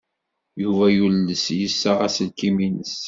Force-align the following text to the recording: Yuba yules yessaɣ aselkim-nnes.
Yuba 0.63 0.85
yules 0.95 1.45
yessaɣ 1.61 1.97
aselkim-nnes. 2.07 2.93